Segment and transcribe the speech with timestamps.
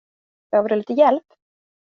[0.51, 1.27] Behöver du lite hjälp?